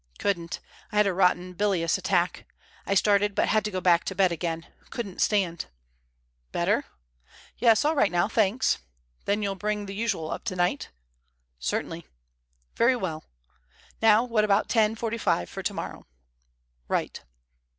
[0.17, 0.59] "Couldn't.
[0.91, 2.47] I had a rotten bilious attack.
[2.87, 4.65] I started, but had to go back to bed again.
[4.89, 5.67] Couldn't stand."
[6.51, 6.85] "Better?"
[7.59, 8.79] "Yes, all right now, thanks."
[9.25, 10.89] "Then you'll bring the usual up tonight?"
[11.59, 12.07] "Certainly."
[12.75, 13.25] "Very well.
[14.01, 16.07] Now, what about ten forty five for tomorrow?"
[16.87, 17.21] "Right."